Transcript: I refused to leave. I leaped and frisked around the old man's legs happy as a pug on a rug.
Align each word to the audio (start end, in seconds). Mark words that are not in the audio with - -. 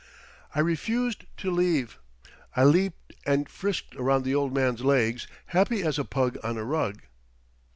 I 0.55 0.61
refused 0.61 1.25
to 1.37 1.51
leave. 1.51 1.99
I 2.55 2.63
leaped 2.63 3.13
and 3.23 3.47
frisked 3.47 3.95
around 3.97 4.23
the 4.23 4.33
old 4.33 4.51
man's 4.51 4.81
legs 4.83 5.27
happy 5.45 5.83
as 5.83 5.99
a 5.99 6.03
pug 6.05 6.39
on 6.43 6.57
a 6.57 6.63
rug. 6.63 7.03